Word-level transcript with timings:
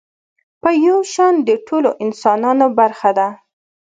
په 0.61 0.69
يو 0.85 0.97
شان 1.13 1.33
د 1.47 1.49
ټولو 1.67 1.89
انسانانو 2.05 2.67
برخه 2.79 3.09
ده. 3.17 3.27